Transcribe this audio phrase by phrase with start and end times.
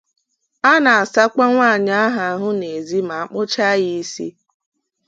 [0.71, 4.27] a na-asakwa nwaanyị ahụ àhụ n'èzí ma a kpụchaa ya isi